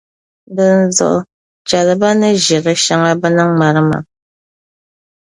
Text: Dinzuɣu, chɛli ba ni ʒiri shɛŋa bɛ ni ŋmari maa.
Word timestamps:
Dinzuɣu, 0.55 1.19
chɛli 1.67 1.95
ba 2.01 2.09
ni 2.19 2.29
ʒiri 2.43 2.73
shɛŋa 2.83 3.11
bɛ 3.21 3.27
ni 3.35 3.43
ŋmari 3.51 3.81
maa. 3.89 4.03